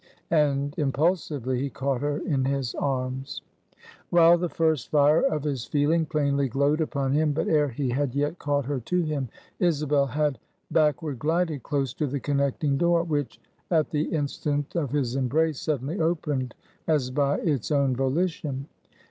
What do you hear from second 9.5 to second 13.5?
Isabel had backward glided close to the connecting door; which,